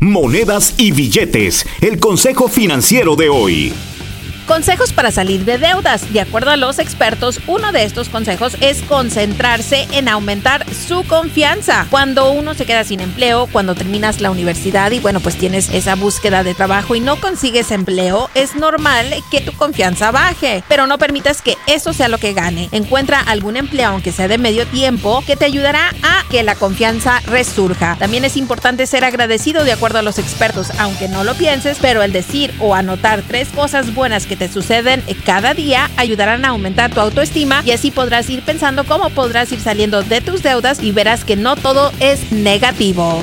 Monedas 0.00 0.74
y 0.78 0.92
billetes, 0.92 1.66
el 1.82 2.00
consejo 2.00 2.48
financiero 2.48 3.16
de 3.16 3.28
hoy. 3.28 3.74
Consejos 4.50 4.92
para 4.92 5.12
salir 5.12 5.44
de 5.44 5.58
deudas. 5.58 6.12
De 6.12 6.20
acuerdo 6.20 6.50
a 6.50 6.56
los 6.56 6.80
expertos, 6.80 7.38
uno 7.46 7.70
de 7.70 7.84
estos 7.84 8.08
consejos 8.08 8.56
es 8.60 8.82
concentrarse 8.82 9.86
en 9.92 10.08
aumentar 10.08 10.66
su 10.74 11.04
confianza. 11.04 11.86
Cuando 11.88 12.32
uno 12.32 12.54
se 12.54 12.66
queda 12.66 12.82
sin 12.82 12.98
empleo, 12.98 13.46
cuando 13.46 13.76
terminas 13.76 14.20
la 14.20 14.28
universidad 14.28 14.90
y 14.90 14.98
bueno, 14.98 15.20
pues 15.20 15.36
tienes 15.36 15.68
esa 15.72 15.94
búsqueda 15.94 16.42
de 16.42 16.54
trabajo 16.54 16.96
y 16.96 17.00
no 17.00 17.20
consigues 17.20 17.70
empleo, 17.70 18.28
es 18.34 18.56
normal 18.56 19.14
que 19.30 19.40
tu 19.40 19.52
confianza 19.52 20.10
baje, 20.10 20.64
pero 20.68 20.88
no 20.88 20.98
permitas 20.98 21.42
que 21.42 21.56
eso 21.68 21.92
sea 21.92 22.08
lo 22.08 22.18
que 22.18 22.32
gane. 22.32 22.68
Encuentra 22.72 23.20
algún 23.20 23.56
empleo, 23.56 23.90
aunque 23.90 24.10
sea 24.10 24.26
de 24.26 24.36
medio 24.36 24.66
tiempo, 24.66 25.22
que 25.24 25.36
te 25.36 25.44
ayudará 25.44 25.90
a 26.02 26.24
que 26.28 26.42
la 26.42 26.56
confianza 26.56 27.20
resurja. 27.20 27.94
También 28.00 28.24
es 28.24 28.36
importante 28.36 28.88
ser 28.88 29.04
agradecido 29.04 29.62
de 29.62 29.70
acuerdo 29.70 30.00
a 30.00 30.02
los 30.02 30.18
expertos, 30.18 30.72
aunque 30.80 31.06
no 31.06 31.22
lo 31.22 31.36
pienses, 31.36 31.78
pero 31.80 32.02
el 32.02 32.10
decir 32.10 32.52
o 32.58 32.74
anotar 32.74 33.22
tres 33.22 33.50
cosas 33.50 33.94
buenas 33.94 34.26
que 34.26 34.39
te 34.40 34.48
suceden 34.48 35.04
cada 35.26 35.52
día 35.52 35.90
ayudarán 35.98 36.46
a 36.46 36.48
aumentar 36.48 36.90
tu 36.90 36.98
autoestima 36.98 37.62
y 37.62 37.72
así 37.72 37.90
podrás 37.90 38.30
ir 38.30 38.40
pensando 38.40 38.84
cómo 38.84 39.10
podrás 39.10 39.52
ir 39.52 39.60
saliendo 39.60 40.02
de 40.02 40.22
tus 40.22 40.42
deudas 40.42 40.82
y 40.82 40.92
verás 40.92 41.26
que 41.26 41.36
no 41.36 41.56
todo 41.56 41.92
es 42.00 42.32
negativo. 42.32 43.22